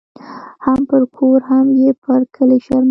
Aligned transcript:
هم 0.65 0.79
پر 0.89 1.01
کور 1.15 1.39
هم 1.49 1.65
یې 1.81 1.91
پر 2.03 2.21
کلي 2.35 2.59
شرمولې 2.65 2.79